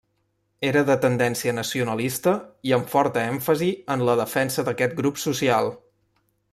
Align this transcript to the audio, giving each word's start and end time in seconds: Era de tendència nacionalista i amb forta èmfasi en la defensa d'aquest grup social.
Era 0.69 0.79
de 0.85 0.93
tendència 1.03 1.53
nacionalista 1.57 2.33
i 2.71 2.75
amb 2.79 2.89
forta 2.95 3.27
èmfasi 3.35 3.71
en 3.97 4.09
la 4.11 4.19
defensa 4.25 4.69
d'aquest 4.71 5.01
grup 5.03 5.27
social. 5.29 5.75